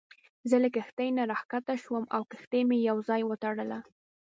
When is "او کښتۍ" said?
2.15-2.61